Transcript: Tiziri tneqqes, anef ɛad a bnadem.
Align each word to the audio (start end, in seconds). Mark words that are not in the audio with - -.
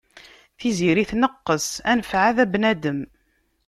Tiziri 0.59 1.05
tneqqes, 1.09 1.67
anef 1.91 2.11
ɛad 2.21 2.37
a 2.43 2.45
bnadem. 2.53 2.99